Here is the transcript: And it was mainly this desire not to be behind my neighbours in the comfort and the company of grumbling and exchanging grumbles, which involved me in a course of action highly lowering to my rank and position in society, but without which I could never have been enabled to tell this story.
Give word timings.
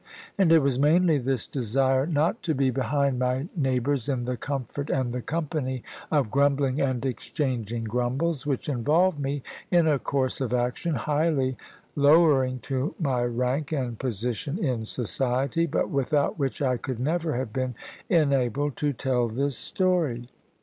And 0.35 0.51
it 0.51 0.63
was 0.63 0.79
mainly 0.79 1.19
this 1.19 1.45
desire 1.45 2.07
not 2.07 2.41
to 2.41 2.55
be 2.55 2.71
behind 2.71 3.19
my 3.19 3.47
neighbours 3.55 4.09
in 4.09 4.25
the 4.25 4.35
comfort 4.35 4.89
and 4.89 5.13
the 5.13 5.21
company 5.21 5.83
of 6.09 6.31
grumbling 6.31 6.81
and 6.81 7.05
exchanging 7.05 7.83
grumbles, 7.83 8.43
which 8.47 8.67
involved 8.67 9.19
me 9.19 9.43
in 9.69 9.87
a 9.87 9.99
course 9.99 10.41
of 10.41 10.55
action 10.55 10.95
highly 10.95 11.55
lowering 11.95 12.57
to 12.61 12.95
my 12.99 13.21
rank 13.23 13.71
and 13.71 13.99
position 13.99 14.57
in 14.57 14.85
society, 14.85 15.67
but 15.67 15.91
without 15.91 16.39
which 16.39 16.63
I 16.63 16.77
could 16.77 16.99
never 16.99 17.35
have 17.35 17.53
been 17.53 17.75
enabled 18.09 18.77
to 18.77 18.93
tell 18.93 19.27
this 19.27 19.55
story. 19.55 20.25